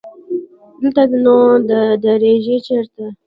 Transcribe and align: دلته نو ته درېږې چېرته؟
دلته 0.81 1.17
نو 1.23 1.37
ته 1.69 1.79
درېږې 2.03 2.57
چېرته؟ 2.67 3.03